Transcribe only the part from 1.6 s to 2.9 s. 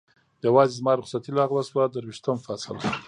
شوه، درویشتم فصل.